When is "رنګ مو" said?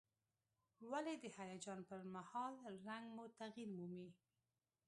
2.87-3.25